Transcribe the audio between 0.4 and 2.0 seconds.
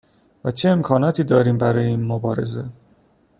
و چه امکاناتی داریم برای